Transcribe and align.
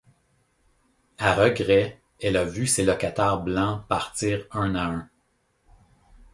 À 1.19 1.35
regret, 1.35 2.01
elle 2.19 2.35
a 2.35 2.43
vu 2.43 2.65
ses 2.65 2.83
locataires 2.83 3.39
blancs 3.39 3.85
partir 3.87 4.47
un 4.49 4.73
à 4.73 4.85
un. 4.87 5.07